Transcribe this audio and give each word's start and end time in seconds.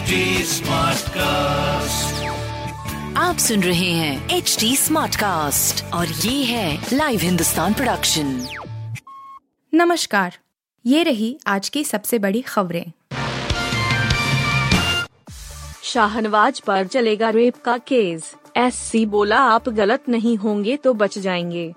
HD 0.00 0.12
Smartcast. 0.36 2.12
आप 3.16 3.36
सुन 3.38 3.62
रहे 3.62 3.90
हैं 3.92 4.28
एच 4.28 4.56
डी 4.60 4.76
स्मार्ट 4.76 5.16
कास्ट 5.16 5.84
और 5.84 6.06
ये 6.06 6.44
है 6.44 6.86
लाइव 6.92 7.20
हिंदुस्तान 7.20 7.74
प्रोडक्शन 7.74 8.46
नमस्कार 9.74 10.38
ये 10.86 11.02
रही 11.02 11.40
आज 11.46 11.68
की 11.68 11.84
सबसे 11.84 12.18
बड़ी 12.18 12.40
खबरें। 12.40 12.92
शाहनवाज 15.82 16.60
पर 16.60 16.86
चलेगा 16.86 17.30
रेप 17.30 17.54
का 17.64 17.78
केस। 17.78 18.34
एससी 18.56 19.06
बोला 19.06 19.38
आप 19.38 19.68
गलत 19.68 20.02
नहीं 20.08 20.36
होंगे 20.36 20.76
तो 20.76 20.94
बच 20.94 21.18
जाएँगे। 21.18 21.74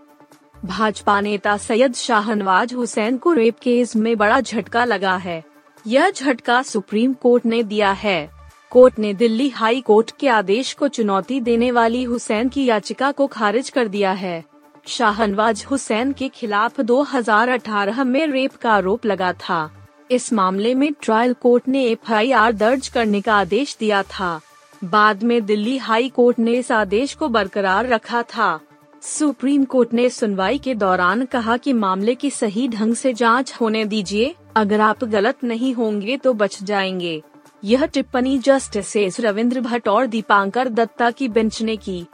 भाजपा 0.65 1.21
नेता 1.21 1.57
सैयद 1.57 1.93
शाहनवाज 1.93 2.73
हुसैन 2.73 3.17
को 3.17 3.33
रेप 3.33 3.59
केस 3.61 3.95
में 3.95 4.17
बड़ा 4.17 4.41
झटका 4.41 4.85
लगा 4.85 5.17
है। 5.17 5.52
यह 5.87 6.09
झटका 6.09 6.61
सुप्रीम 6.61 7.13
कोर्ट 7.13 7.45
ने 7.45 7.63
दिया 7.63 7.91
है। 7.91 8.29
कोर्ट 8.69 8.99
ने 8.99 9.13
दिल्ली 9.13 9.49
हाई 9.49 9.81
कोर्ट 9.81 10.11
के 10.19 10.27
आदेश 10.27 10.73
को 10.73 10.87
चुनौती 10.87 11.39
देने 11.39 11.71
वाली 11.71 12.03
हुसैन 12.03 12.49
की 12.49 12.65
याचिका 12.65 13.11
को 13.11 13.27
खारिज 13.27 13.69
कर 13.69 13.87
दिया 13.87 14.11
है। 14.11 14.43
शाहनवाज 14.87 15.65
हुसैन 15.71 16.11
के 16.11 16.29
खिलाफ 16.29 16.81
2018 16.81 18.03
में 18.03 18.27
रेप 18.27 18.55
का 18.55 18.71
आरोप 18.71 19.05
लगा 19.05 19.33
था। 19.33 19.71
इस 20.11 20.33
मामले 20.33 20.75
में 20.75 20.93
ट्रायल 21.01 21.33
कोर्ट 21.33 21.67
ने 21.67 21.83
एफआईआर 21.83 22.53
दर्ज 22.53 22.87
करने 22.87 23.21
का 23.21 23.35
आदेश 23.35 23.77
दिया 23.79 24.03
था। 24.03 24.39
बाद 24.83 25.23
में 25.23 25.45
दिल्ली 25.45 25.77
हाई 25.77 26.09
कोर्ट 26.09 26.39
ने 26.39 26.51
इस 26.51 26.71
आदेश 26.71 27.13
को 27.13 27.27
बरकरार 27.27 27.87
रखा 27.87 28.23
था। 28.23 28.59
सुप्रीम 29.03 29.63
कोर्ट 29.63 29.93
ने 29.93 30.09
सुनवाई 30.09 30.57
के 30.57 30.75
दौरान 30.75 31.25
कहा 31.25 31.57
कि 31.57 31.73
मामले 31.73 32.15
की 32.15 32.29
सही 32.29 32.67
ढंग 32.67 32.95
से 32.95 33.13
जाँच 33.13 33.53
होने 33.61 33.85
दीजिए। 33.85 34.35
अगर 34.55 34.81
आप 34.81 35.03
गलत 35.03 35.43
नहीं 35.43 35.73
होंगे 35.73 36.17
तो 36.17 36.33
बच 36.33 36.63
जाएँगे। 36.63 37.21
यह 37.63 37.85
टिप्पणी 37.85 38.37
जस्टिस 38.37 38.95
एस 38.95 39.19
रविंद्र 39.19 39.61
भट्ट 39.61 39.87
और 39.87 40.05
दीपांकर 40.07 40.69
दत्ता 40.69 41.11
की 41.11 41.27
बेंच 41.27 41.61
ने 41.61 41.75
की। 41.77 42.05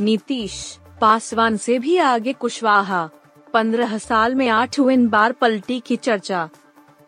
नीतीश 0.00 0.78
पासवान 1.00 1.56
से 1.56 1.78
भी 1.78 1.96
आगे 1.96 2.32
कुशवाहा। 2.32 3.08
पंद्रह 3.52 3.98
साल 3.98 4.34
में 4.34 4.48
आठ 4.48 4.80
विन 4.80 5.08
बार 5.08 5.32
पलटी 5.32 5.80
की 5.80 5.96
चर्चा। 5.96 6.48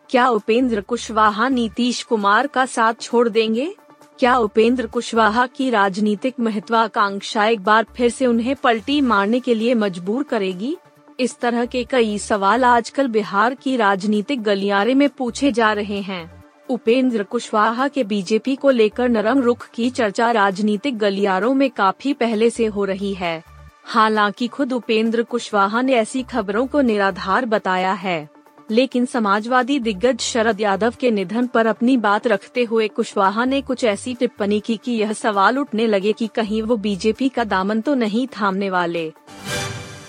क्या 0.09 0.27
उपेंद्र 0.27 0.81
कुशवाहा 0.81 1.49
नीतीश 1.49 2.03
कुमार 2.03 2.47
का 2.47 2.65
साथ 2.65 2.93
छोड़ 3.01 3.29
देंगे? 3.29 3.75
क्या 4.19 4.37
उपेंद्र 4.37 4.87
कुशवाहा 4.87 5.47
की 5.47 5.69
राजनीतिक 5.69 6.33
महत्वाकांक्षा 6.39 7.45
एक 7.45 7.63
बार 7.63 7.85
फिर 7.95 8.09
से 8.09 8.25
उन्हें 8.25 8.55
पलटी 8.55 9.01
मारने 9.01 9.39
के 9.39 9.53
लिए 9.53 9.73
मजबूर 9.73 10.23
करेगी? 10.23 10.77
इस 11.19 11.39
तरह 11.39 11.65
के 11.65 11.83
कई 11.83 12.17
सवाल 12.17 12.63
आजकल 12.63 13.07
बिहार 13.07 13.53
की 13.53 13.77
राजनीतिक 13.77 14.43
गलियारे 14.43 14.93
में 14.93 15.09
पूछे 15.09 15.51
जा 15.51 15.73
रहे 15.73 16.01
हैं। 16.01 16.43
उपेंद्र 16.69 17.23
कुशवाहा 17.23 17.87
के 17.87 18.03
बीजेपी 18.03 18.55
को 18.55 18.69
लेकर 18.69 19.09
नरम 19.09 19.39
रुख 19.39 19.69
की 19.69 19.89
चर्चा 19.89 20.31
राजनीतिक 20.31 20.97
गलियारों 20.97 21.53
में 21.53 21.69
काफ़ी 21.69 22.13
पहले 22.13 22.49
से 22.49 22.65
हो 22.65 22.85
रही 22.85 23.13
है। 23.13 23.43
हालाँकि 23.85 24.47
खुद 24.47 24.73
उपेंद्र 24.73 25.23
कुशवाहा 25.23 25.81
ने 25.81 25.93
ऐसी 25.93 26.23
खबरों 26.23 26.67
को 26.67 26.81
निराधार 26.81 27.45
बताया 27.45 27.93
है। 27.93 28.29
लेकिन 28.71 29.05
समाजवादी 29.05 29.79
दिग्गज 29.79 30.19
शरद 30.19 30.61
यादव 30.61 30.93
के 30.99 31.11
निधन 31.11 31.47
पर 31.47 31.65
अपनी 31.65 31.97
बात 31.97 32.27
रखते 32.27 32.63
हुए 32.63 32.87
कुशवाहा 32.87 33.45
ने 33.45 33.61
कुछ 33.61 33.83
ऐसी 33.83 34.13
टिप्पणी 34.13 34.59
की 34.59 34.77
कि 34.77 34.91
यह 34.91 35.13
सवाल 35.13 35.57
उठने 35.57 35.87
लगे 35.87 36.13
कि 36.13 36.27
कहीं 36.27 36.61
वो 36.61 36.77
बीजेपी 36.77 37.29
का 37.29 37.43
दामन 37.43 37.81
तो 37.81 37.95
नहीं 37.95 38.27
थामने 38.27 38.69
वाले। 38.69 39.11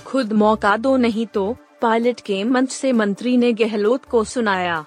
खुद 0.07 0.33
मौका 0.33 0.77
दो 0.77 0.97
नहीं 0.97 1.27
तो 1.27 1.57
पायलट 1.83 2.21
के 2.21 2.43
मंच 2.45 2.71
से 2.71 2.93
मंत्री 2.93 3.37
ने 3.37 3.53
गहलोत 3.53 4.05
को 4.05 4.25
सुनाया। 4.25 4.85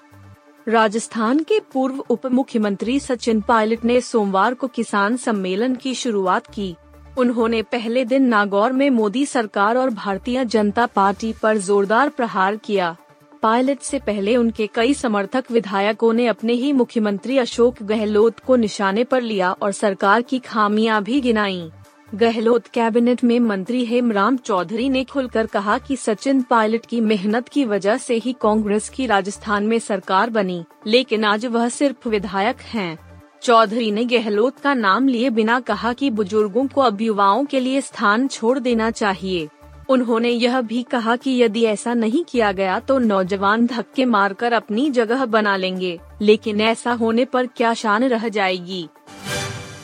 राजस्थान 0.66 1.42
के 1.42 1.58
पूर्व 1.72 2.04
उप 2.10 2.26
मुख्यमंत्री 2.26 2.98
सचिन 3.00 3.40
पायलट 3.40 3.84
ने 3.84 4.00
सोमवार 4.00 4.54
को 4.54 4.66
किसान 4.66 5.16
सम्मेलन 5.16 5.74
की 5.74 5.94
शुरुआत 5.94 6.46
की। 6.46 6.74
उन्होंने 7.18 7.62
पहले 7.62 8.04
दिन 8.04 8.24
नागौर 8.24 8.72
में 8.72 8.88
मोदी 8.90 9.24
सरकार 9.26 9.76
और 9.76 9.90
भारतीय 9.90 10.44
जनता 10.44 10.86
पार्टी 10.86 11.32
पर 11.42 11.58
जोरदार 11.58 12.08
प्रहार 12.08 12.56
किया। 12.56 12.96
पायलट 13.42 13.80
से 13.80 13.98
पहले 13.98 14.36
उनके 14.36 14.66
कई 14.66 14.92
समर्थक 14.94 15.50
विधायकों 15.50 16.12
ने 16.12 16.26
अपने 16.26 16.52
ही 16.52 16.72
मुख्यमंत्री 16.72 17.38
अशोक 17.38 17.82
गहलोत 17.82 18.38
को 18.38 18.56
निशाने 18.56 19.04
पर 19.04 19.22
लिया 19.22 19.50
और 19.52 19.72
सरकार 19.72 20.22
की 20.22 20.38
खामियाँ 20.38 21.02
भी 21.02 21.20
गिनाई 21.20 21.70
गहलोत 22.14 22.66
कैबिनेट 22.66 23.24
में 23.24 23.38
मंत्री 23.40 23.84
हेमराम 23.84 24.36
चौधरी 24.36 24.88
ने 24.88 25.02
खुलकर 25.04 25.46
कहा 25.46 25.78
कि 25.78 25.96
सचिन 25.96 26.42
पायलट 26.42 26.86
की 26.86 27.00
मेहनत 27.00 27.48
की 27.48 27.64
वजह 27.64 27.96
से 27.96 28.14
ही 28.14 28.32
कांग्रेस 28.32 28.88
की 28.88 29.06
राजस्थान 29.06 29.66
में 29.66 29.78
सरकार 29.78 30.30
बनी, 30.30 30.64
लेकिन 30.86 31.24
आज 31.24 31.46
वह 31.46 31.68
सिर्फ़ 31.68 32.08
विधायक 32.08 32.60
हैं। 32.64 32.98
चौधरी 33.42 33.90
ने 33.90 34.04
गहलोत 34.04 34.58
का 34.58 34.74
नाम 34.74 35.08
लिए 35.08 35.30
बिना 35.30 35.58
कहा 35.60 35.92
कि 35.92 36.10
बुज़ुर्गों 36.10 36.66
को 36.66 36.80
अब 36.80 37.00
युवाओं 37.00 37.44
के 37.44 37.60
लिए 37.60 37.80
स्थान 37.80 38.28
छोड़ 38.28 38.58
देना 38.58 38.90
चाहिए 38.90 39.48
उन्होंने 39.88 40.30
यह 40.30 40.60
भी 40.60 40.82
कहा 40.82 41.16
कि 41.16 41.30
यदि 41.42 41.64
ऐसा 41.64 41.94
नहीं 41.94 42.24
किया 42.24 42.52
गया 42.52 42.78
तो 42.80 42.98
नौजवान 42.98 43.66
धक्के 43.66 44.04
मारकर 44.04 44.52
अपनी 44.52 44.88
जगह 44.90 45.24
बना 45.26 45.56
लेंगे, 45.56 45.98
लेकिन 46.22 46.60
ऐसा 46.60 46.92
होने 46.92 47.24
पर 47.24 47.46
क्या 47.46 47.74
शान 47.74 48.04
रह 48.04 48.28
जाएगी? 48.28 48.88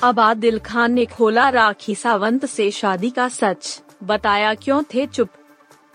अब 0.02 0.20
आदिल 0.20 0.58
खान 0.58 0.92
ने 0.92 1.04
खोला 1.06 1.48
राखी 1.48 1.94
सावंत 1.94 2.46
से 2.46 2.70
शादी 2.70 3.10
का 3.10 3.28
सच, 3.28 3.82
बताया 4.04 4.54
क्यों 4.54 4.82
थे 4.94 5.06
चुप? 5.06 5.28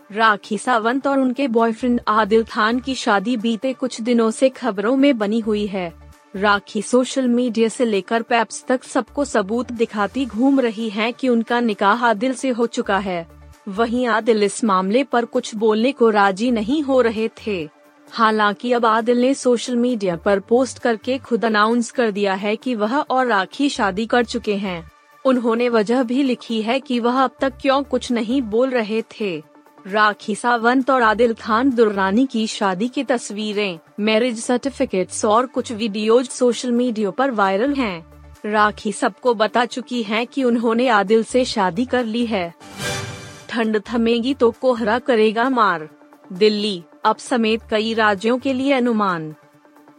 राखी 0.09 0.57
सावंत 0.57 1.07
और 1.07 1.19
उनके 1.19 1.47
बॉयफ्रेंड 1.47 2.01
आदिल 2.07 2.43
खान 2.43 2.79
की 2.79 2.95
शादी 2.95 3.37
बीते 3.37 3.73
कुछ 3.73 3.99
दिनों 4.01 4.31
से 4.31 4.49
खबरों 4.49 4.95
में 4.95 5.17
बनी 5.17 5.39
हुई 5.39 5.65
है। 5.67 5.91
राखी 6.35 6.81
सोशल 6.81 7.27
मीडिया 7.27 7.67
से 7.69 7.85
लेकर 7.85 8.21
पैप्स 8.21 8.63
तक 8.67 8.83
सबको 8.83 9.25
सबूत 9.25 9.71
दिखाती 9.71 10.25
घूम 10.25 10.59
रही 10.59 10.89
हैं 10.89 11.13
कि 11.13 11.29
उनका 11.29 11.59
निकाह 11.59 12.05
आदिल 12.05 12.33
से 12.33 12.49
हो 12.49 12.67
चुका 12.67 12.97
है। 12.97 13.25
वहीं 13.67 14.07
आदिल 14.07 14.43
इस 14.43 14.63
मामले 14.63 15.03
पर 15.03 15.25
कुछ 15.25 15.55
बोलने 15.55 15.91
को 15.91 16.09
राज़ी 16.09 16.51
नहीं 16.51 16.81
हो 16.81 17.01
रहे 17.01 17.27
थे। 17.27 17.69
हालाँकि 18.11 18.71
अब 18.71 18.85
आदिल 18.85 19.21
ने 19.21 19.33
सोशल 19.33 19.75
मीडिया 19.75 20.15
पर 20.15 20.39
पोस्ट 20.39 20.79
करके 20.79 21.17
खुद 21.17 21.45
अनाउंस 21.45 21.91
कर 21.91 22.11
दिया 22.11 22.33
है 22.33 22.55
कि 22.55 22.75
वह 22.75 22.97
और 22.97 23.27
राखी 23.27 23.69
शादी 23.69 24.05
कर 24.05 24.25
चुके 24.25 24.55
हैं। 24.55 24.91
उन्होंने 25.25 25.69
वजह 25.69 26.03
भी 26.03 26.23
लिखी 26.23 26.61
है 26.61 26.79
कि 26.79 26.99
वह 26.99 27.23
अब 27.23 27.31
तक 27.41 27.53
क्यों 27.61 27.83
कुछ 27.83 28.11
नहीं 28.11 28.41
बोल 28.41 28.69
रहे 28.69 29.01
थे। 29.01 29.43
राखी 29.87 30.35
सावंत 30.35 30.89
और 30.89 31.01
आदिल 31.01 31.33
खान 31.33 31.71
दुर्रानी 31.71 32.25
की 32.25 32.47
शादी 32.47 32.87
की 32.87 33.03
तस्वीरें 33.03 33.79
मैरिज 33.99 34.39
सर्टिफिकेट्स 34.39 35.25
और 35.25 35.45
कुछ 35.45 35.71
वीडियोज़ 35.71 36.29
सोशल 36.29 36.71
मीडिया 36.71 37.09
पर 37.09 37.31
वायरल 37.31 37.73
हैं। 37.73 38.05
राखी 38.45 38.91
सबको 38.91 39.33
बता 39.33 39.65
चुकी 39.65 40.03
हैं 40.03 40.27
कि 40.27 40.43
उन्होंने 40.43 40.87
आदिल 40.87 41.23
से 41.23 41.45
शादी 41.45 41.85
कर 41.85 42.05
ली 42.05 42.25
है। 42.25 42.53
ठंड 43.53 43.81
थमेगी 43.83 44.33
तो 44.33 44.49
कोहरा 44.51 44.97
करेगा 44.99 45.49
मार। 45.49 45.87
दिल्ली, 46.33 46.83
अब 47.05 47.17
समेत 47.17 47.61
कई 47.69 47.93
राज्यों 47.93 48.37
के 48.37 48.53
लिए 48.53 48.73
अनुमान। 48.73 49.33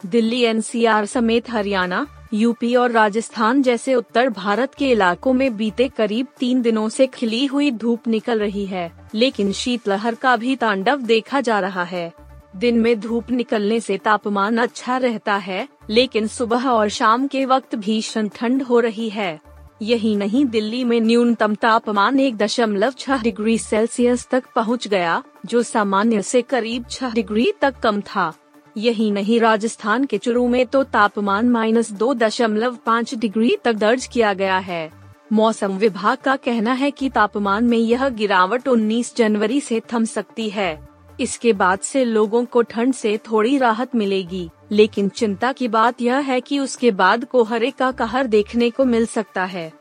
दिल्ली 0.06 0.40
एनसीआर 0.42 1.06
समेत 1.06 1.50
हरियाणा, 1.50 2.06
यूपी 2.34 2.74
और 2.74 2.90
राजस्थान 2.90 3.62
जैसे 3.62 3.94
उत्तर 3.94 4.28
भारत 4.28 4.74
के 4.74 4.90
इलाकों 4.90 5.32
में 5.32 5.56
बीते 5.56 5.88
करीब 5.88 6.26
तीन 6.38 6.62
दिनों 6.62 6.88
से 6.88 7.06
खिली 7.06 7.44
हुई 7.46 7.70
धूप 7.70 8.08
निकल 8.08 8.38
रही 8.38 8.66
है, 8.66 8.90
लेकिन 9.14 9.52
शीतलहर 9.52 10.14
का 10.14 10.36
भी 10.36 10.56
तांडव 10.56 11.02
देखा 11.02 11.40
जा 11.40 11.60
रहा 11.60 11.84
है। 11.84 12.12
दिन 12.56 12.80
में 12.80 12.98
धूप 13.00 13.30
निकलने 13.30 13.80
से 13.80 13.98
तापमान 13.98 14.58
अच्छा 14.58 14.96
रहता 14.96 15.36
है, 15.36 15.66
लेकिन 15.90 16.26
सुबह 16.26 16.68
और 16.68 16.88
शाम 16.88 17.26
के 17.26 17.44
वक्त 17.46 17.74
भीषण 17.74 18.28
ठंड 18.28 18.62
हो 18.62 18.80
रही 18.80 19.08
है। 19.08 19.40
यही 19.82 20.16
नहीं, 20.16 20.44
दिल्ली 20.46 20.84
में 20.84 21.00
न्यूनतम 21.00 21.54
तापमान 21.54 22.20
एक 22.20 22.36
दशमलव 22.36 22.92
छह 22.98 23.22
डिग्री 23.22 23.58
सेल्सियस 23.58 24.28
तक 24.30 24.44
पहुँच 24.54 24.88
गया, 24.88 25.22
जो 25.46 25.62
सामान्य 25.62 26.22
से 26.22 26.42
करीब 26.42 26.84
छह 26.90 27.12
डिग्री 27.12 27.52
तक 27.60 27.74
कम 27.82 28.00
था। 28.00 28.32
यही 28.76 29.10
नहीं, 29.10 29.40
राजस्थान 29.40 30.04
के 30.04 30.18
चुरू 30.18 30.48
में 30.48 30.66
तो 30.66 30.82
तापमान 30.82 31.48
माइनस 31.48 31.92
दो 31.92 32.14
दशमलव 32.14 32.78
पाँच 32.86 33.14
डिग्री 33.14 33.56
तक 33.64 33.72
दर्ज 33.72 34.06
किया 34.06 34.34
गया 34.34 34.58
है। 34.58 34.90
मौसम 35.32 35.72
विभाग 35.72 36.18
का 36.18 36.36
कहना 36.36 36.72
है 36.72 36.90
कि 36.90 37.10
तापमान 37.10 37.64
में 37.64 37.78
यह 37.78 38.08
गिरावट 38.08 38.68
19 38.68 39.16
जनवरी 39.16 39.60
से 39.60 39.82
थम 39.92 40.04
सकती 40.04 40.48
है। 40.50 40.93
इसके 41.20 41.52
बाद 41.52 41.78
से 41.78 42.04
लोगों 42.04 42.44
को 42.44 42.62
ठंड 42.62 42.94
से 42.94 43.18
थोड़ी 43.18 43.58
राहत 43.58 43.94
मिलेगी। 43.94 44.50
लेकिन 44.72 45.08
चिंता 45.08 45.52
की 45.52 45.68
बात 45.68 46.00
यह 46.00 46.16
है 46.16 46.40
कि 46.40 46.58
उसके 46.58 46.90
बाद 46.90 47.24
कोहरे 47.24 47.70
का 47.70 47.92
कहर 47.92 48.26
देखने 48.26 48.70
को 48.70 48.84
मिल 48.84 49.06
सकता 49.06 49.44
है। 49.44 49.72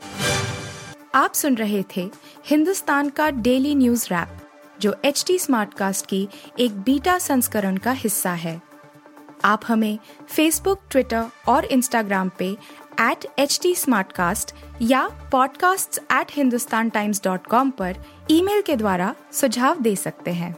आप 1.16 1.34
सुन 1.34 1.56
रहे 1.56 1.84
थे 1.98 2.12
हिंदुस्तान 2.46 3.10
का 3.10 3.30
डेली 3.30 3.76
न्यूज़ 3.76 4.06
रैप, 4.06 4.30
जो 4.82 4.96
एच 5.06 5.24
टी 5.28 5.40
स्मार्ट 5.40 5.74
कास्ट 5.74 6.06
की 6.06 6.30
एक 6.60 6.72
बीटा 6.72 7.20
संस्करण 7.20 7.78
का 7.78 7.92
हिस्सा 7.92 8.32
है। 8.32 8.62
आप 9.46 9.62
हमें 9.68 10.00
फेसबुक 10.28 10.82
ट्विटर 10.92 11.26
और 11.48 11.66
इंस्टाग्राम 11.66 12.32
पे 12.40 12.58
एट 13.02 13.26
एच 13.40 13.60
टी 13.62 13.76
या 14.82 15.32
podcasts@hindustantimes.com 15.32 17.72
पर 17.72 17.96
ईमेल 18.32 18.62
के 18.62 18.76
द्वारा 18.76 19.16
सुझाव 19.32 19.82
दे 19.82 19.96
सकते 19.96 20.32
हैं। 20.32 20.58